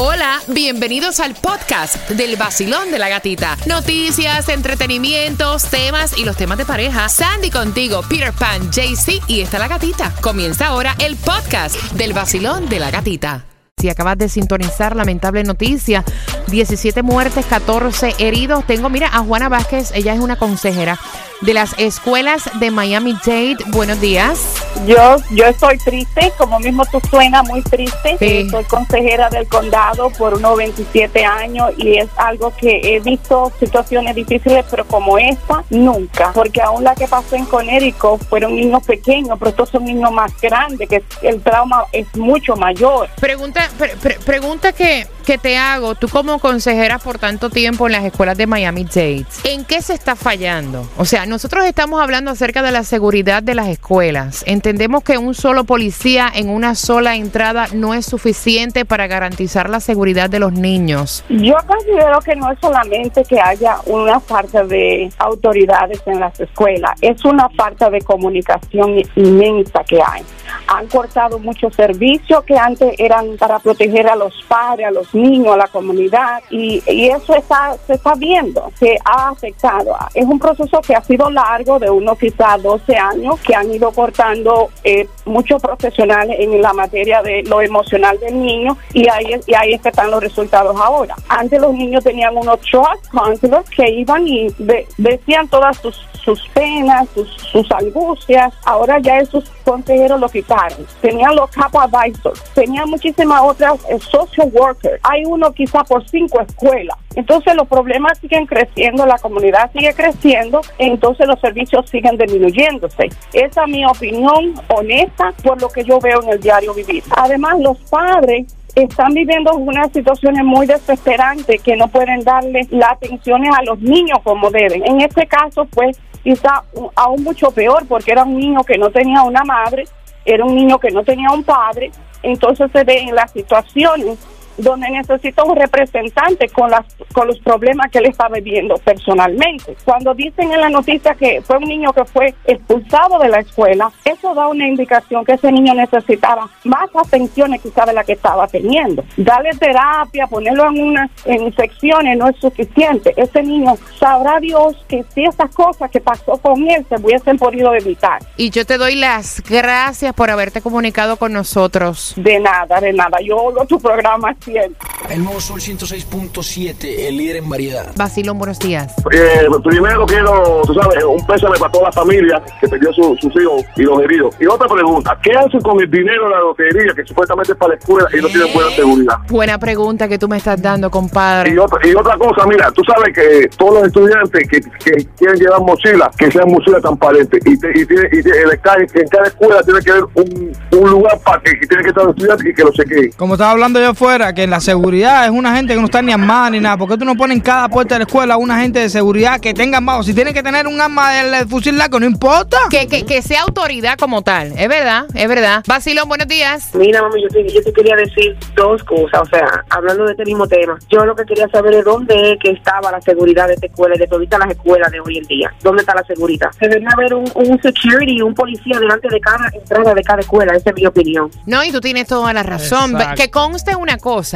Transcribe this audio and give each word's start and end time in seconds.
Hola, 0.00 0.38
bienvenidos 0.46 1.18
al 1.18 1.34
podcast 1.34 2.08
del 2.10 2.36
vacilón 2.36 2.92
de 2.92 3.00
la 3.00 3.08
gatita. 3.08 3.56
Noticias, 3.66 4.48
entretenimientos, 4.48 5.64
temas 5.64 6.16
y 6.16 6.24
los 6.24 6.36
temas 6.36 6.56
de 6.56 6.64
pareja. 6.64 7.08
Sandy 7.08 7.50
contigo, 7.50 8.02
Peter 8.08 8.32
Pan, 8.32 8.70
JC 8.70 9.20
y 9.26 9.40
está 9.40 9.58
la 9.58 9.66
gatita. 9.66 10.14
Comienza 10.20 10.68
ahora 10.68 10.94
el 11.00 11.16
podcast 11.16 11.74
del 11.94 12.12
vacilón 12.12 12.68
de 12.68 12.78
la 12.78 12.92
gatita. 12.92 13.44
Si 13.76 13.88
acabas 13.88 14.16
de 14.18 14.28
sintonizar, 14.28 14.94
lamentable 14.94 15.42
noticia, 15.42 16.04
17 16.46 17.02
muertes, 17.02 17.44
14 17.46 18.14
heridos. 18.20 18.64
Tengo, 18.68 18.90
mira, 18.90 19.08
a 19.12 19.18
Juana 19.18 19.48
Vázquez, 19.48 19.90
ella 19.94 20.14
es 20.14 20.20
una 20.20 20.36
consejera 20.36 20.96
de 21.40 21.54
las 21.54 21.74
escuelas 21.78 22.42
de 22.58 22.70
Miami 22.70 23.14
Dade. 23.24 23.56
Buenos 23.68 24.00
días. 24.00 24.54
Yo, 24.86 25.16
yo 25.30 25.44
estoy 25.46 25.78
triste, 25.78 26.32
como 26.38 26.58
mismo 26.60 26.84
tú 26.86 27.00
suena 27.10 27.42
muy 27.42 27.62
triste. 27.62 28.16
Sí. 28.18 28.24
Eh, 28.24 28.46
Soy 28.50 28.64
consejera 28.64 29.28
del 29.28 29.46
condado 29.48 30.10
por 30.10 30.34
unos 30.34 30.56
27 30.56 31.24
años 31.24 31.70
y 31.76 31.98
es 31.98 32.08
algo 32.16 32.52
que 32.56 32.80
he 32.82 33.00
visto 33.00 33.52
situaciones 33.58 34.14
difíciles, 34.14 34.64
pero 34.70 34.84
como 34.86 35.18
esta, 35.18 35.64
nunca. 35.70 36.32
Porque 36.32 36.60
aún 36.62 36.84
la 36.84 36.94
que 36.94 37.06
pasó 37.08 37.36
en 37.36 37.44
Conérico 37.46 38.18
fueron 38.28 38.54
niños 38.56 38.82
pequeños, 38.84 39.36
pero 39.38 39.50
estos 39.50 39.68
son 39.70 39.84
niños 39.84 40.12
más 40.12 40.32
grandes, 40.40 40.88
que 40.88 41.02
el 41.22 41.40
trauma 41.42 41.84
es 41.92 42.06
mucho 42.16 42.54
mayor. 42.56 43.08
Pregunta, 43.20 43.68
pre- 43.78 43.96
pre- 43.96 44.18
pregunta 44.24 44.72
que, 44.72 45.06
que 45.24 45.38
te 45.38 45.56
hago, 45.56 45.94
tú 45.94 46.08
como 46.08 46.38
consejera 46.38 46.98
por 46.98 47.18
tanto 47.18 47.50
tiempo 47.50 47.86
en 47.86 47.92
las 47.92 48.04
escuelas 48.04 48.36
de 48.36 48.46
Miami 48.46 48.84
Dade, 48.84 49.24
¿en 49.44 49.64
qué 49.64 49.82
se 49.82 49.94
está 49.94 50.14
fallando? 50.16 50.88
O 50.96 51.04
sea, 51.04 51.26
nosotros 51.28 51.64
estamos 51.66 52.00
hablando 52.00 52.30
acerca 52.30 52.62
de 52.62 52.72
la 52.72 52.84
seguridad 52.84 53.42
de 53.42 53.54
las 53.54 53.68
escuelas. 53.68 54.42
Entendemos 54.46 55.02
que 55.04 55.18
un 55.18 55.34
solo 55.34 55.64
policía 55.64 56.30
en 56.34 56.48
una 56.48 56.74
sola 56.74 57.16
entrada 57.16 57.66
no 57.74 57.94
es 57.94 58.06
suficiente 58.06 58.84
para 58.84 59.06
garantizar 59.06 59.68
la 59.68 59.80
seguridad 59.80 60.30
de 60.30 60.38
los 60.38 60.52
niños. 60.52 61.24
Yo 61.28 61.56
considero 61.66 62.20
que 62.20 62.34
no 62.34 62.50
es 62.50 62.58
solamente 62.60 63.24
que 63.24 63.40
haya 63.40 63.76
una 63.86 64.20
falta 64.20 64.64
de 64.64 65.10
autoridades 65.18 66.00
en 66.06 66.20
las 66.20 66.38
escuelas, 66.40 66.92
es 67.00 67.24
una 67.24 67.48
falta 67.50 67.90
de 67.90 68.00
comunicación 68.00 69.02
inmensa 69.16 69.84
que 69.84 69.96
hay. 69.96 70.22
Han 70.68 70.86
cortado 70.86 71.38
muchos 71.38 71.74
servicios 71.74 72.42
que 72.44 72.56
antes 72.56 72.94
eran 72.98 73.36
para 73.36 73.58
proteger 73.58 74.08
a 74.08 74.16
los 74.16 74.34
padres, 74.48 74.86
a 74.86 74.90
los 74.90 75.14
niños, 75.14 75.54
a 75.54 75.56
la 75.58 75.68
comunidad 75.68 76.42
y, 76.50 76.82
y 76.86 77.08
eso 77.08 77.34
está, 77.34 77.76
se 77.86 77.94
está 77.94 78.14
viendo, 78.14 78.70
se 78.78 78.96
ha 79.04 79.28
afectado. 79.28 79.96
Es 80.14 80.24
un 80.24 80.38
proceso 80.38 80.80
que 80.80 80.94
ha 80.94 81.02
sido 81.02 81.17
largo, 81.28 81.78
de 81.78 81.90
unos 81.90 82.16
quizás 82.18 82.62
12 82.62 82.96
años, 82.96 83.38
que 83.40 83.54
han 83.54 83.70
ido 83.72 83.90
cortando 83.90 84.68
eh, 84.84 85.06
muchos 85.24 85.60
profesionales 85.60 86.36
en 86.38 86.60
la 86.62 86.72
materia 86.72 87.22
de 87.22 87.42
lo 87.42 87.60
emocional 87.60 88.18
del 88.20 88.40
niño 88.40 88.76
y 88.94 89.08
ahí, 89.08 89.26
y 89.46 89.54
ahí 89.54 89.72
es 89.74 89.82
que 89.82 89.88
están 89.88 90.10
los 90.10 90.22
resultados 90.22 90.76
ahora. 90.80 91.14
Antes 91.28 91.60
los 91.60 91.72
niños 91.74 92.04
tenían 92.04 92.36
unos 92.36 92.60
trust 92.60 93.08
counselors 93.10 93.68
que 93.70 93.90
iban 93.90 94.26
y 94.26 94.48
de- 94.58 94.86
decían 94.96 95.48
todas 95.48 95.76
sus, 95.78 96.06
sus 96.28 96.46
penas, 96.48 97.08
sus, 97.14 97.26
sus 97.50 97.72
angustias. 97.72 98.52
Ahora 98.66 98.98
ya 98.98 99.16
esos 99.16 99.44
consejeros 99.64 100.20
lo 100.20 100.28
quitaron. 100.28 100.86
Tenían 101.00 101.34
los 101.34 101.50
cap 101.50 101.74
advisors, 101.74 102.44
tenían 102.52 102.90
muchísimas 102.90 103.40
otras 103.42 103.80
eh, 103.88 103.98
social 103.98 104.50
workers. 104.52 105.00
Hay 105.04 105.24
uno 105.24 105.50
quizá 105.52 105.82
por 105.84 106.06
cinco 106.06 106.38
escuelas. 106.42 106.98
Entonces 107.14 107.54
los 107.54 107.66
problemas 107.66 108.18
siguen 108.18 108.44
creciendo, 108.44 109.06
la 109.06 109.16
comunidad 109.16 109.72
sigue 109.72 109.94
creciendo, 109.94 110.60
entonces 110.76 111.26
los 111.26 111.40
servicios 111.40 111.88
siguen 111.88 112.18
disminuyéndose. 112.18 113.08
Esa 113.32 113.62
es 113.62 113.68
mi 113.68 113.86
opinión 113.86 114.54
honesta 114.68 115.32
por 115.42 115.60
lo 115.62 115.70
que 115.70 115.82
yo 115.82 115.98
veo 115.98 116.22
en 116.22 116.28
el 116.28 116.40
diario 116.40 116.74
vivir. 116.74 117.02
Además, 117.16 117.58
los 117.60 117.78
padres 117.90 118.54
están 118.82 119.12
viviendo 119.12 119.52
unas 119.56 119.90
situaciones 119.92 120.44
muy 120.44 120.66
desesperantes 120.66 121.62
que 121.62 121.76
no 121.76 121.88
pueden 121.88 122.20
darle 122.20 122.66
las 122.70 122.92
atenciones 122.92 123.50
a 123.56 123.62
los 123.62 123.80
niños 123.80 124.18
como 124.22 124.50
deben. 124.50 124.86
En 124.86 125.00
este 125.00 125.26
caso, 125.26 125.64
pues, 125.66 125.98
quizá 126.28 126.62
aún 126.94 127.24
mucho 127.24 127.50
peor 127.50 127.86
porque 127.88 128.12
era 128.12 128.22
un 128.22 128.36
niño 128.36 128.62
que 128.62 128.76
no 128.76 128.90
tenía 128.90 129.22
una 129.22 129.44
madre, 129.44 129.84
era 130.26 130.44
un 130.44 130.54
niño 130.54 130.78
que 130.78 130.90
no 130.90 131.02
tenía 131.02 131.30
un 131.30 131.42
padre, 131.42 131.90
entonces 132.22 132.70
se 132.70 132.84
ve 132.84 132.98
en 132.98 133.14
las 133.14 133.30
situaciones 133.30 134.18
donde 134.58 134.90
necesita 134.90 135.44
un 135.44 135.56
representante 135.56 136.48
con 136.48 136.70
las 136.70 136.84
con 137.12 137.26
los 137.26 137.38
problemas 137.40 137.90
que 137.90 137.98
él 137.98 138.06
está 138.06 138.28
viviendo 138.28 138.74
personalmente. 138.76 139.76
Cuando 139.84 140.14
dicen 140.14 140.52
en 140.52 140.60
la 140.60 140.68
noticia 140.68 141.14
que 141.14 141.40
fue 141.42 141.56
un 141.58 141.64
niño 141.64 141.92
que 141.92 142.04
fue 142.04 142.34
expulsado 142.44 143.18
de 143.18 143.28
la 143.28 143.40
escuela, 143.40 143.90
eso 144.04 144.34
da 144.34 144.48
una 144.48 144.66
indicación 144.66 145.24
que 145.24 145.32
ese 145.32 145.50
niño 145.50 145.74
necesitaba 145.74 146.48
más 146.64 146.88
atenciones 146.94 147.62
quizá 147.62 147.86
de 147.86 147.92
la 147.92 148.04
que 148.04 148.12
estaba 148.12 148.46
teniendo. 148.46 149.04
Darle 149.16 149.50
terapia, 149.50 150.26
ponerlo 150.26 150.68
en 150.68 150.82
una 150.82 151.10
en 151.24 151.54
secciones 151.54 152.18
no 152.18 152.28
es 152.28 152.36
suficiente. 152.36 153.14
Ese 153.16 153.42
niño 153.42 153.76
sabrá 153.98 154.38
Dios 154.40 154.76
que 154.88 155.04
si 155.14 155.24
esas 155.24 155.54
cosas 155.54 155.90
que 155.90 156.00
pasó 156.00 156.36
con 156.38 156.68
él 156.68 156.84
se 156.88 156.96
hubiesen 156.96 157.38
podido 157.38 157.74
evitar. 157.74 158.20
Y 158.36 158.50
yo 158.50 158.64
te 158.64 158.78
doy 158.78 158.96
las 158.96 159.42
gracias 159.48 160.12
por 160.14 160.30
haberte 160.30 160.60
comunicado 160.60 161.16
con 161.16 161.32
nosotros. 161.32 162.14
De 162.16 162.38
nada, 162.38 162.80
de 162.80 162.92
nada. 162.92 163.18
Yo 163.20 163.36
oigo 163.36 163.64
tu 163.66 163.78
programa 163.78 164.34
El 164.52 165.24
nuevo 165.24 165.40
Sol 165.40 165.60
106.7, 165.60 167.06
el 167.06 167.16
líder 167.18 167.36
en 167.36 167.48
variedad. 167.50 167.92
Basilón, 167.96 168.38
buenos 168.38 168.58
días. 168.58 168.94
Eh, 169.12 169.46
primero 169.62 170.06
quiero, 170.06 170.62
tú 170.66 170.72
sabes, 170.74 171.04
un 171.04 171.24
pésame 171.26 171.58
para 171.58 171.70
toda 171.70 171.84
la 171.86 171.92
familia 171.92 172.42
que 172.60 172.66
perdió 172.68 172.90
su- 172.94 173.14
sus 173.20 173.34
hijos 173.42 173.62
y 173.76 173.82
los 173.82 174.00
heridos. 174.02 174.34
Y 174.40 174.46
otra 174.46 174.66
pregunta, 174.68 175.18
¿qué 175.22 175.32
hacen 175.32 175.60
con 175.60 175.78
el 175.80 175.90
dinero 175.90 176.24
de 176.24 176.30
la 176.30 176.40
lotería 176.40 176.92
que 176.94 177.04
supuestamente 177.04 177.52
es 177.52 177.58
para 177.58 177.74
la 177.74 177.78
escuela 177.78 178.08
y 178.12 178.22
no 178.22 178.28
tienen 178.28 178.52
buena 178.54 178.70
seguridad? 178.70 179.14
Buena 179.28 179.58
pregunta 179.58 180.08
que 180.08 180.18
tú 180.18 180.28
me 180.28 180.38
estás 180.38 180.60
dando, 180.62 180.90
compadre. 180.90 181.52
Y 181.52 181.58
otra, 181.58 181.78
y 181.86 181.94
otra 181.94 182.16
cosa, 182.16 182.46
mira, 182.46 182.70
tú 182.72 182.82
sabes 182.84 183.14
que 183.14 183.48
todos 183.58 183.74
los 183.74 183.84
estudiantes 183.88 184.48
que, 184.48 184.60
que 184.62 185.06
quieren 185.18 185.36
llevar 185.38 185.60
mochila, 185.60 186.10
que 186.16 186.30
sean 186.30 186.50
mochilas 186.50 186.80
transparentes. 186.80 187.40
Y, 187.44 187.58
te- 187.58 187.70
y, 187.78 187.84
tiene- 187.84 188.08
y 188.12 188.22
tiene- 188.22 188.38
en, 188.52 188.58
cada, 188.62 188.78
en 188.78 189.08
cada 189.08 189.26
escuela 189.26 189.62
tiene 189.62 189.80
que 189.80 189.90
haber 189.90 190.04
un, 190.14 190.52
un 190.72 190.90
lugar 190.90 191.18
para 191.20 191.40
que, 191.42 191.50
que 191.58 191.66
tiene 191.66 191.82
que 191.82 191.88
estar 191.90 192.04
los 192.04 192.14
estudiantes 192.16 192.46
y 192.46 192.54
que 192.54 192.62
lo 192.64 192.72
chequeen. 192.72 193.12
Como 193.16 193.34
estaba 193.34 193.50
hablando 193.50 193.78
yo 193.80 193.90
afuera, 193.90 194.32
que 194.38 194.46
la 194.46 194.60
seguridad 194.60 195.24
es 195.24 195.32
una 195.32 195.56
gente 195.56 195.74
que 195.74 195.80
no 195.80 195.86
está 195.86 196.00
ni 196.00 196.12
armada 196.12 196.50
ni 196.50 196.60
nada. 196.60 196.76
¿Por 196.76 196.88
qué 196.88 196.96
tú 196.96 197.04
no 197.04 197.16
pones 197.16 197.38
en 197.38 197.42
cada 197.42 197.68
puerta 197.68 197.96
de 197.96 197.98
la 197.98 198.04
escuela 198.04 198.36
una 198.36 198.60
gente 198.60 198.78
de 198.78 198.88
seguridad 198.88 199.40
que 199.40 199.52
tenga 199.52 199.78
armado? 199.78 200.04
Si 200.04 200.14
tiene 200.14 200.32
que 200.32 200.44
tener 200.44 200.68
un 200.68 200.80
arma 200.80 201.10
del 201.12 201.48
fusil 201.48 201.76
largo, 201.76 201.98
no 201.98 202.06
importa. 202.06 202.56
Que, 202.70 202.86
que, 202.86 203.04
que 203.04 203.20
sea 203.20 203.42
autoridad 203.42 203.98
como 203.98 204.22
tal. 204.22 204.52
Es 204.56 204.68
verdad, 204.68 205.06
es 205.12 205.28
verdad. 205.28 205.64
Basilón, 205.66 206.08
buenos 206.08 206.28
días. 206.28 206.70
Mira, 206.74 207.02
mami, 207.02 207.20
yo 207.20 207.28
te, 207.30 207.52
yo 207.52 207.60
te 207.64 207.72
quería 207.72 207.96
decir 207.96 208.36
dos 208.54 208.84
cosas, 208.84 209.22
o 209.22 209.24
sea, 209.24 209.64
hablando 209.70 210.04
de 210.04 210.12
este 210.12 210.24
mismo 210.24 210.46
tema. 210.46 210.78
Yo 210.88 211.04
lo 211.04 211.16
que 211.16 211.24
quería 211.24 211.48
saber 211.48 211.74
es 211.74 211.84
dónde 211.84 212.14
es 212.34 212.38
que 212.38 212.52
estaba 212.52 212.92
la 212.92 213.00
seguridad 213.00 213.48
de 213.48 213.54
esta 213.54 213.66
escuela 213.66 213.96
y 213.96 213.98
de 213.98 214.06
todas 214.06 214.28
las 214.38 214.50
escuelas 214.50 214.92
de 214.92 215.00
hoy 215.00 215.18
en 215.18 215.24
día. 215.24 215.52
¿Dónde 215.64 215.80
está 215.80 215.96
la 215.96 216.04
seguridad? 216.04 216.52
Se 216.56 216.68
debería 216.68 216.90
haber 216.92 217.12
un, 217.12 217.28
un 217.34 217.60
security, 217.60 218.22
un 218.22 218.34
policía 218.34 218.78
delante 218.78 219.08
de 219.08 219.18
cada 219.18 219.50
entrada 219.52 219.94
de 219.94 220.02
cada 220.04 220.20
escuela, 220.20 220.54
esa 220.54 220.70
es 220.70 220.76
mi 220.76 220.86
opinión. 220.86 221.28
No, 221.44 221.64
y 221.64 221.72
tú 221.72 221.80
tienes 221.80 222.06
toda 222.06 222.32
la 222.32 222.44
razón. 222.44 222.92
Exacto. 222.92 223.20
Que 223.20 223.30
conste 223.32 223.74
una 223.74 223.98
cosa. 223.98 224.27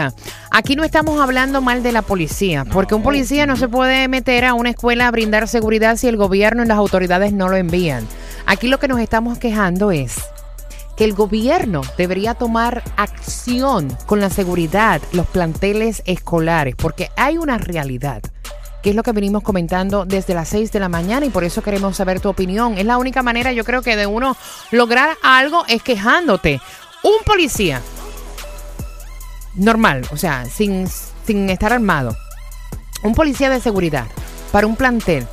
Aquí 0.51 0.77
no 0.77 0.85
estamos 0.85 1.21
hablando 1.21 1.61
mal 1.61 1.83
de 1.83 1.93
la 1.93 2.03
policía, 2.03 2.65
porque 2.65 2.95
un 2.95 3.03
policía 3.03 3.47
no 3.47 3.57
se 3.57 3.69
puede 3.69 4.09
meter 4.09 4.45
a 4.45 4.55
una 4.55 4.71
escuela 4.71 5.09
a 5.09 5.11
brindar 5.11 5.49
seguridad 5.49 5.97
si 5.97 6.09
el 6.09 6.17
gobierno 6.17 6.63
y 6.63 6.67
las 6.67 6.79
autoridades 6.79 7.33
no 7.33 7.49
lo 7.49 7.57
envían. 7.57 8.07
Aquí 8.47 8.69
lo 8.69 8.79
que 8.79 8.89
nos 8.89 9.01
estamos 9.01 9.39
quejando 9.39 9.91
es 9.91 10.17
que 10.97 11.05
el 11.05 11.15
gobierno 11.15 11.83
debería 11.97 12.35
tomar 12.35 12.83
acción 12.97 13.89
con 14.07 14.21
la 14.21 14.31
seguridad, 14.31 15.01
los 15.13 15.27
planteles 15.27 16.03
escolares, 16.07 16.75
porque 16.77 17.11
hay 17.17 17.39
una 17.39 17.59
realidad 17.59 18.23
que 18.83 18.91
es 18.91 18.97
lo 18.97 19.05
que 19.05 19.13
venimos 19.13 19.43
comentando 19.45 20.05
desde 20.05 20.35
las 20.35 20.49
6 20.49 20.73
de 20.73 20.81
la 20.81 20.89
mañana 20.89 21.25
y 21.25 21.31
por 21.31 21.45
eso 21.45 21.63
queremos 21.63 21.97
saber 21.97 22.19
tu 22.19 22.29
opinión. 22.29 22.77
Es 22.79 22.85
la 22.85 22.99
única 22.99 23.23
manera, 23.23 23.53
yo 23.53 23.65
creo 23.65 23.81
que 23.81 23.95
de 23.95 24.07
uno 24.07 24.37
lograr 24.73 25.17
algo 25.23 25.65
es 25.69 25.85
quejándote. 25.85 26.61
Un 27.05 27.25
policía 27.25 27.81
normal, 29.55 30.07
o 30.13 30.17
sea, 30.17 30.45
sin, 30.47 30.89
sin 31.27 31.51
estar 31.51 31.73
armado. 31.73 32.17
Un 33.03 33.15
policía 33.15 33.51
de 33.51 33.61
seguridad 33.61 34.07
para 34.53 34.67
un 34.67 34.77
plantel 34.77 35.27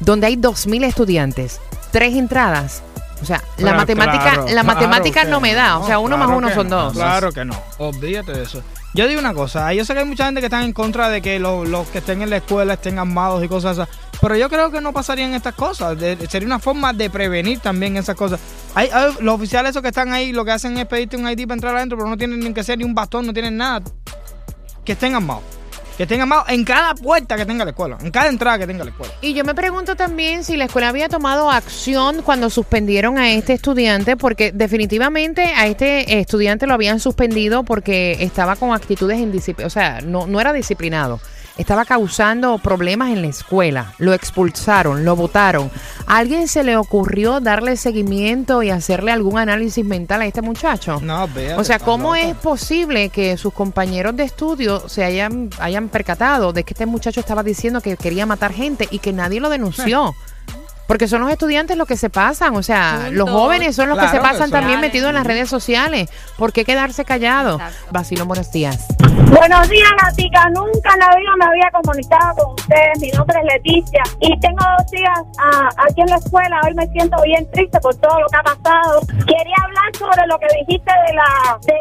donde 0.00 0.26
hay 0.26 0.36
2.000 0.36 0.84
estudiantes, 0.84 1.60
tres 1.90 2.14
entradas. 2.14 2.82
O 3.22 3.24
sea, 3.24 3.42
la 3.56 3.72
matemática, 3.72 4.22
claro, 4.22 4.46
la 4.48 4.62
matemática 4.62 5.24
no 5.24 5.40
me 5.40 5.54
da. 5.54 5.78
O 5.78 5.86
sea, 5.86 5.98
uno 5.98 6.18
más 6.18 6.28
uno 6.28 6.52
son 6.52 6.68
no, 6.68 6.82
dos. 6.84 6.92
Claro 6.92 7.32
que 7.32 7.44
no. 7.46 7.58
Olvídate 7.78 8.32
de 8.32 8.42
eso. 8.42 8.62
Yo 8.92 9.06
digo 9.08 9.20
una 9.20 9.34
cosa, 9.34 9.72
yo 9.72 9.84
sé 9.84 9.92
que 9.94 10.00
hay 10.00 10.04
mucha 10.06 10.26
gente 10.26 10.40
que 10.40 10.46
está 10.46 10.62
en 10.62 10.72
contra 10.72 11.08
de 11.08 11.20
que 11.22 11.38
lo- 11.38 11.64
los 11.64 11.86
que 11.88 11.98
estén 11.98 12.22
en 12.22 12.30
la 12.30 12.36
escuela 12.38 12.74
estén 12.74 12.98
armados 12.98 13.42
y 13.44 13.48
cosas 13.48 13.78
así, 13.78 13.90
pero 14.20 14.36
yo 14.36 14.48
creo 14.48 14.70
que 14.70 14.80
no 14.80 14.92
pasarían 14.92 15.34
estas 15.34 15.54
cosas. 15.54 15.96
Sería 16.28 16.46
una 16.46 16.58
forma 16.58 16.92
de 16.92 17.10
prevenir 17.10 17.58
también 17.60 17.96
esas 17.96 18.16
cosas. 18.16 18.40
Hay, 18.74 18.88
hay- 18.92 19.14
los 19.20 19.34
oficiales 19.34 19.70
esos 19.70 19.82
que 19.82 19.88
están 19.88 20.12
ahí 20.12 20.32
lo 20.32 20.44
que 20.44 20.52
hacen 20.52 20.76
es 20.78 20.86
pedirte 20.86 21.16
un 21.16 21.28
ID 21.28 21.42
para 21.46 21.54
entrar 21.54 21.76
adentro, 21.76 21.96
pero 21.98 22.08
no 22.10 22.16
tienen 22.16 22.40
ni 22.40 22.52
que 22.52 22.62
ser 22.64 22.78
ni 22.78 22.84
un 22.84 22.94
bastón, 22.94 23.26
no 23.26 23.32
tienen 23.32 23.56
nada. 23.56 23.82
Que 24.84 24.92
estén 24.92 25.14
armados. 25.14 25.42
que 25.96 26.02
estén 26.02 26.20
armados 26.20 26.44
en 26.50 26.62
cada 26.62 26.94
puerta 26.94 27.36
que 27.36 27.46
tenga 27.46 27.64
la 27.64 27.70
escuela, 27.70 27.96
en 28.02 28.10
cada 28.10 28.28
entrada 28.28 28.58
que 28.58 28.66
tenga 28.66 28.84
la 28.84 28.90
escuela. 28.90 29.14
Y 29.22 29.32
yo 29.32 29.44
me 29.44 29.54
pregunto 29.54 29.96
también 29.96 30.44
si 30.44 30.56
la 30.58 30.66
escuela 30.66 30.90
había 30.90 31.08
tomado 31.08 31.50
acción 31.50 32.20
cuando 32.22 32.50
suspendieron 32.50 33.16
a 33.16 33.30
este 33.30 33.54
estudiante, 33.54 34.14
porque 34.14 34.52
definitivamente 34.52 35.54
a 35.56 35.66
este 35.66 36.20
estudiante 36.20 36.66
lo 36.66 36.74
habían 36.74 37.00
suspendido 37.00 37.62
porque 37.62 38.18
estaba 38.20 38.56
con 38.56 38.74
actitudes 38.74 39.18
indisciplinadas, 39.18 39.72
o 39.72 39.74
sea, 39.74 40.00
no, 40.02 40.26
no 40.26 40.38
era 40.38 40.52
disciplinado. 40.52 41.18
Estaba 41.56 41.84
causando 41.84 42.58
problemas 42.58 43.10
en 43.10 43.22
la 43.22 43.28
escuela. 43.28 43.94
Lo 43.98 44.12
expulsaron, 44.12 45.04
lo 45.04 45.16
votaron. 45.16 45.70
¿A 46.06 46.18
alguien 46.18 46.48
se 46.48 46.62
le 46.64 46.76
ocurrió 46.76 47.40
darle 47.40 47.76
seguimiento 47.76 48.62
y 48.62 48.70
hacerle 48.70 49.10
algún 49.12 49.38
análisis 49.38 49.84
mental 49.84 50.20
a 50.20 50.26
este 50.26 50.42
muchacho? 50.42 51.00
No, 51.00 51.26
vea. 51.28 51.58
O 51.58 51.64
sea, 51.64 51.78
¿cómo 51.78 52.14
es 52.14 52.34
posible 52.36 53.08
que 53.08 53.36
sus 53.36 53.54
compañeros 53.54 54.14
de 54.16 54.24
estudio 54.24 54.88
se 54.88 55.04
hayan, 55.04 55.50
hayan 55.58 55.88
percatado 55.88 56.52
de 56.52 56.64
que 56.64 56.74
este 56.74 56.86
muchacho 56.86 57.20
estaba 57.20 57.42
diciendo 57.42 57.80
que 57.80 57.96
quería 57.96 58.26
matar 58.26 58.52
gente 58.52 58.86
y 58.90 58.98
que 58.98 59.12
nadie 59.12 59.40
lo 59.40 59.48
denunció? 59.48 60.14
Porque 60.86 61.08
son 61.08 61.20
los 61.20 61.30
estudiantes 61.30 61.76
los 61.76 61.88
que 61.88 61.96
se 61.96 62.10
pasan, 62.10 62.54
o 62.54 62.62
sea, 62.62 63.08
los 63.10 63.28
jóvenes 63.28 63.74
son 63.74 63.88
los 63.88 63.98
que 63.98 64.08
se 64.08 64.20
pasan 64.20 64.50
también 64.50 64.80
metidos 64.80 65.08
en 65.08 65.14
las 65.14 65.26
redes 65.26 65.48
sociales. 65.48 66.08
¿Por 66.36 66.52
qué 66.52 66.64
quedarse 66.64 67.04
callado? 67.04 67.58
Vacilón, 67.90 68.28
buenos 68.28 68.52
días. 68.52 68.86
Buenos 69.30 69.68
días, 69.68 69.90
Natica. 70.02 70.48
Nunca 70.50 70.92
en 70.94 71.00
la 71.00 71.08
vida 71.16 71.30
me 71.38 71.44
había 71.46 71.70
comunicado 71.72 72.34
con 72.36 72.54
ustedes. 72.54 73.00
Mi 73.00 73.10
nombre 73.10 73.38
es 73.40 73.44
Leticia 73.54 74.02
y 74.20 74.38
tengo 74.40 74.58
dos 74.78 74.92
hijas 74.92 75.22
ah, 75.38 75.68
aquí 75.88 76.00
en 76.02 76.10
la 76.10 76.16
escuela. 76.16 76.60
Hoy 76.64 76.74
me 76.74 76.86
siento 76.88 77.16
bien 77.22 77.50
triste 77.50 77.80
por 77.80 77.94
todo 77.96 78.20
lo 78.20 78.26
que 78.28 78.36
ha 78.36 78.42
pasado. 78.42 79.00
Quería 79.26 79.56
hablar 79.64 79.96
sobre 79.98 80.26
lo 80.26 80.38
que 80.38 80.46
dijiste 80.60 80.92
de 81.08 81.14
la 81.14 81.58
de, 81.66 81.74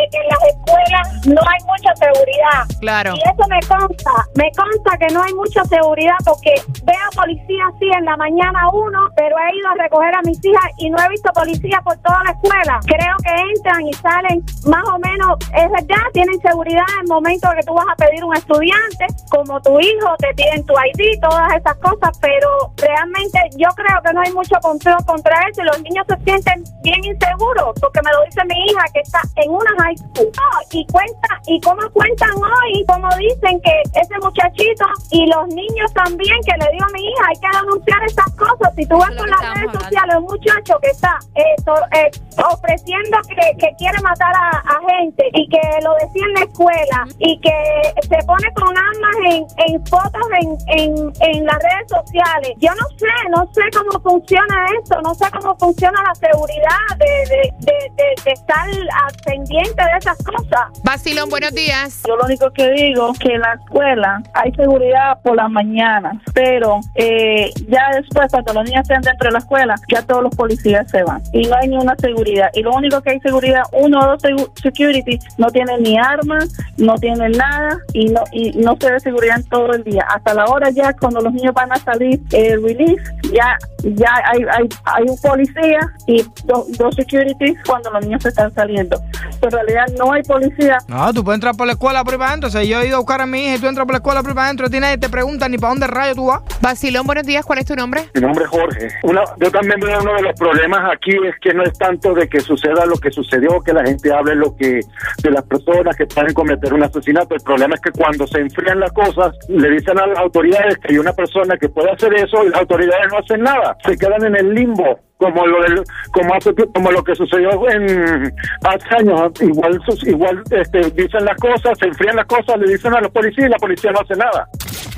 de 0.00 0.08
que 0.10 0.18
en 0.18 0.28
las 0.28 0.42
escuelas 0.54 1.26
no 1.26 1.40
hay 1.40 1.60
mucha 1.64 1.94
seguridad. 1.96 2.62
Claro. 2.80 3.14
Y 3.14 3.20
eso 3.20 3.48
me 3.48 3.60
consta, 3.66 4.12
me 4.36 4.50
consta 4.52 4.98
que 4.98 5.12
no 5.12 5.22
hay 5.22 5.34
mucha 5.34 5.64
seguridad 5.64 6.16
porque 6.24 6.54
veo 6.84 7.08
policía 7.16 7.64
así 7.74 7.90
en 7.98 8.04
la 8.04 8.16
mañana 8.16 8.51
uno, 8.72 9.08
pero 9.16 9.36
he 9.38 9.56
ido 9.56 9.68
a 9.68 9.74
recoger 9.74 10.14
a 10.14 10.22
mis 10.22 10.44
hijas 10.44 10.70
y 10.78 10.90
no 10.90 10.98
he 10.98 11.08
visto 11.08 11.32
policía 11.32 11.80
por 11.82 11.96
toda 11.98 12.22
la 12.24 12.32
escuela. 12.32 12.80
Creo 12.86 13.16
que 13.22 13.34
entran 13.54 13.86
y 13.86 13.92
salen 13.94 14.44
más 14.66 14.84
o 14.88 14.98
menos, 14.98 15.38
es 15.54 15.70
verdad, 15.70 16.04
tienen 16.12 16.40
seguridad 16.40 16.84
en 16.94 17.00
el 17.02 17.08
momento 17.08 17.48
que 17.56 17.62
tú 17.66 17.74
vas 17.74 17.86
a 17.90 17.96
pedir 17.96 18.24
un 18.24 18.36
estudiante, 18.36 19.06
como 19.30 19.60
tu 19.62 19.78
hijo, 19.80 20.14
te 20.18 20.34
piden 20.34 20.64
tu 20.66 20.74
ID, 20.74 21.20
todas 21.20 21.54
esas 21.56 21.76
cosas, 21.78 22.18
pero 22.20 22.72
realmente 22.76 23.38
yo 23.56 23.68
creo 23.74 24.02
que 24.04 24.12
no 24.12 24.20
hay 24.20 24.32
mucho 24.32 24.56
control 24.62 24.98
contra 25.06 25.34
eso 25.50 25.62
y 25.62 25.66
los 25.66 25.82
niños 25.82 26.04
se 26.08 26.16
sienten 26.24 26.64
bien 26.82 27.04
inseguros, 27.04 27.74
porque 27.80 28.00
me 28.04 28.10
lo 28.12 28.24
dice 28.24 28.40
mi 28.46 28.64
hija 28.66 28.84
que 28.92 29.00
está 29.00 29.20
en 29.36 29.50
una 29.50 29.70
high 29.78 29.96
school. 29.96 30.30
No, 30.32 30.48
y 30.70 30.86
cuenta, 30.86 31.28
y 31.46 31.60
cómo 31.60 31.82
cuentan 31.92 32.30
hoy, 32.36 32.84
como 32.86 33.08
dicen 33.16 33.60
que 33.60 34.00
ese 34.00 34.18
muchachito 34.20 34.86
y 35.10 35.26
los 35.26 35.48
niños 35.48 35.92
también, 35.94 36.36
que 36.44 36.56
le 36.58 36.70
digo 36.72 36.84
a 36.84 36.92
mi 36.92 37.04
hija, 37.04 37.24
hay 37.28 37.40
que 37.40 37.58
denunciar 37.58 38.04
estas 38.04 38.26
cosas. 38.36 38.41
Si 38.76 38.86
tú 38.86 38.98
ves 38.98 39.10
por 39.16 39.28
las 39.28 39.54
redes 39.54 39.72
sociales 39.72 40.01
un 40.18 40.24
muchacho 40.24 40.78
que 40.82 40.88
está 40.90 41.18
eh, 41.34 41.42
to- 41.64 41.74
eh, 41.96 42.10
ofreciendo 42.50 43.18
que, 43.28 43.56
que 43.58 43.74
quiere 43.76 44.00
matar 44.02 44.32
a, 44.34 44.50
a 44.58 44.80
gente 44.98 45.24
y 45.34 45.48
que 45.48 45.60
lo 45.82 45.94
decía 45.94 46.24
en 46.26 46.34
la 46.34 46.40
escuela 46.42 47.06
y 47.18 47.40
que 47.40 48.02
se 48.02 48.26
pone 48.26 48.52
con 48.54 48.68
armas 48.76 49.16
en, 49.30 49.46
en 49.66 49.86
fotos 49.86 50.22
en, 50.40 50.56
en, 50.78 51.12
en 51.20 51.46
las 51.46 51.56
redes 51.56 51.88
sociales. 51.88 52.52
Yo 52.58 52.70
no 52.74 52.88
sé, 52.96 53.06
no 53.30 53.50
sé 53.52 53.62
cómo 53.76 54.00
funciona 54.02 54.66
esto, 54.80 55.00
no 55.02 55.14
sé 55.14 55.26
cómo 55.30 55.56
funciona 55.58 56.02
la 56.02 56.14
seguridad 56.14 56.96
de, 56.98 57.06
de, 57.06 57.52
de, 57.60 57.72
de- 57.96 58.22
de 58.24 58.30
estar 58.32 58.66
al 58.68 59.14
pendiente 59.24 59.82
de 59.82 59.98
esas 59.98 60.16
cosas. 60.22 60.80
Vacilón, 60.84 61.28
buenos 61.30 61.52
días. 61.54 62.02
Yo 62.06 62.16
lo 62.16 62.24
único 62.24 62.50
que 62.52 62.70
digo 62.72 63.12
que 63.18 63.34
en 63.34 63.40
la 63.40 63.54
escuela 63.54 64.22
hay 64.34 64.52
seguridad 64.52 65.20
por 65.22 65.36
las 65.36 65.50
mañanas, 65.50 66.14
pero 66.34 66.80
eh, 66.94 67.50
ya 67.68 67.90
después 68.00 68.30
cuando 68.30 68.52
los 68.54 68.64
niños 68.64 68.82
estén 68.82 69.00
dentro 69.02 69.28
de 69.28 69.32
la 69.32 69.38
escuela, 69.38 69.74
ya 69.88 70.01
todos 70.02 70.22
los 70.22 70.34
policías 70.34 70.90
se 70.90 71.02
van 71.02 71.22
y 71.32 71.46
no 71.46 71.56
hay 71.56 71.68
ni 71.68 71.76
una 71.76 71.94
seguridad. 71.96 72.50
Y 72.54 72.62
lo 72.62 72.72
único 72.72 73.00
que 73.00 73.10
hay 73.10 73.20
seguridad, 73.20 73.62
uno 73.72 74.00
o 74.00 74.06
dos 74.06 74.22
security 74.62 75.18
no 75.38 75.48
tienen 75.50 75.82
ni 75.82 75.98
armas, 75.98 76.52
no 76.76 76.94
tienen 76.96 77.32
nada 77.32 77.78
y 77.92 78.06
no 78.06 78.22
y 78.32 78.50
no 78.52 78.76
se 78.80 78.90
ve 78.92 79.00
seguridad 79.00 79.36
en 79.38 79.44
todo 79.48 79.72
el 79.72 79.84
día. 79.84 80.04
Hasta 80.14 80.34
la 80.34 80.46
hora 80.46 80.70
ya 80.70 80.92
cuando 80.94 81.20
los 81.20 81.32
niños 81.32 81.54
van 81.54 81.72
a 81.72 81.76
salir 81.76 82.20
el 82.32 82.62
release, 82.62 83.02
ya 83.32 83.56
ya 83.84 84.14
hay, 84.26 84.40
hay, 84.50 84.68
hay 84.84 85.04
un 85.08 85.16
policía 85.20 85.80
y 86.06 86.22
do- 86.44 86.66
dos 86.78 86.94
securities 86.94 87.58
cuando 87.66 87.90
los 87.90 88.04
niños 88.04 88.24
están 88.24 88.52
saliendo. 88.54 88.96
En 89.42 89.50
realidad 89.50 89.86
no 89.98 90.12
hay 90.12 90.22
policía 90.22 90.78
No, 90.88 91.12
tú 91.12 91.24
puedes 91.24 91.36
entrar 91.36 91.56
por 91.56 91.66
la 91.66 91.72
escuela 91.72 92.04
por 92.04 92.14
ahí 92.14 92.18
para 92.18 92.30
adentro. 92.30 92.48
O 92.48 92.52
sea, 92.52 92.62
yo 92.62 92.80
he 92.80 92.86
ido 92.86 92.96
a 92.96 93.00
buscar 93.00 93.20
a 93.20 93.26
mi 93.26 93.44
hija 93.44 93.56
y 93.56 93.58
tú 93.58 93.66
entras 93.66 93.84
por 93.86 93.94
la 93.94 93.98
escuela 93.98 94.20
por 94.20 94.30
ahí 94.30 94.34
para 94.34 94.46
adentro. 94.46 94.70
Ti 94.70 94.80
nadie 94.80 94.98
te 94.98 95.08
pregunta 95.08 95.48
ni 95.48 95.58
para 95.58 95.70
dónde 95.70 95.86
rayo 95.88 96.14
tú 96.14 96.26
vas. 96.26 96.42
Vacilón, 96.60 97.06
buenos 97.06 97.24
días. 97.26 97.44
¿Cuál 97.44 97.58
es 97.58 97.66
tu 97.66 97.74
nombre? 97.74 98.02
Mi 98.14 98.20
nombre 98.20 98.44
es 98.44 98.50
Jorge. 98.50 98.88
Una- 99.02 99.24
yo 99.40 99.50
también 99.50 99.80
veo 99.80 100.00
uno 100.00 100.14
de 100.14 100.22
los 100.22 100.38
problemas 100.38 100.80
aquí 100.94 101.10
es 101.26 101.34
que 101.40 101.52
no 101.54 101.62
es 101.64 101.72
tanto 101.76 102.14
de 102.14 102.28
que 102.28 102.40
suceda 102.40 102.86
lo 102.86 102.96
que 102.96 103.10
sucedió, 103.10 103.60
que 103.60 103.72
la 103.72 103.84
gente 103.84 104.12
hable 104.12 104.34
lo 104.36 104.54
que 104.56 104.80
de 105.22 105.30
las 105.30 105.42
personas 105.44 105.96
que 105.96 106.06
pueden 106.06 106.32
cometer 106.34 106.72
un 106.72 106.82
asesinato. 106.84 107.34
El 107.34 107.42
problema 107.42 107.74
es 107.74 107.80
que 107.80 107.90
cuando 107.90 108.26
se 108.26 108.38
enfrían 108.40 108.78
las 108.80 108.92
cosas, 108.92 109.34
le 109.48 109.70
dicen 109.70 109.98
a 109.98 110.06
las 110.06 110.18
autoridades 110.18 110.78
que 110.78 110.92
hay 110.92 110.98
una 110.98 111.12
persona 111.12 111.56
que 111.56 111.68
puede 111.68 111.90
hacer 111.90 112.14
eso 112.14 112.44
y 112.44 112.50
las 112.50 112.60
autoridades 112.60 113.06
no 113.10 113.18
hacen 113.18 113.42
nada. 113.42 113.76
Se 113.84 113.96
quedan 113.96 114.24
en 114.24 114.36
el 114.36 114.54
limbo 114.54 114.98
como 115.22 115.46
lo 115.46 115.62
del, 115.62 115.84
como 116.12 116.34
hace 116.34 116.52
como 116.74 116.90
lo 116.90 117.04
que 117.04 117.14
sucedió 117.14 117.50
en 117.70 118.34
hace 118.64 118.94
años 118.98 119.30
igual 119.40 119.80
igual 120.02 120.42
este, 120.50 120.90
dicen 120.90 121.24
las 121.24 121.36
cosas 121.38 121.78
se 121.78 121.86
enfrían 121.86 122.16
las 122.16 122.26
cosas 122.26 122.58
le 122.58 122.72
dicen 122.72 122.92
a 122.94 123.00
los 123.00 123.10
policías 123.12 123.46
y 123.46 123.50
la 123.50 123.58
policía 123.58 123.92
no 123.92 124.00
hace 124.00 124.16
nada 124.16 124.48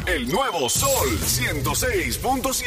El 0.07 0.29
nuevo 0.29 0.69
Sol 0.69 1.09
106.7. 1.09 2.65